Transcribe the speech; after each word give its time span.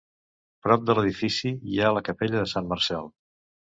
Prop 0.67 0.87
de 0.87 0.95
l'edifici 1.01 1.53
hi 1.53 1.79
ha 1.85 1.95
la 1.99 2.05
capella 2.11 2.39
de 2.45 2.51
Sant 2.57 2.75
Marçal. 2.77 3.11